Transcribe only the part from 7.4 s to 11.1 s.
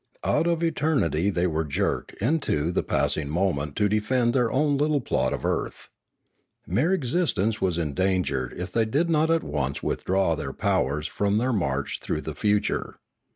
was endangered if they did not at once withdraw their powers